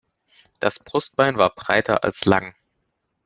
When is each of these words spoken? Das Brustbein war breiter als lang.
Das 0.59 0.79
Brustbein 0.83 1.37
war 1.37 1.53
breiter 1.53 2.03
als 2.03 2.25
lang. 2.25 2.55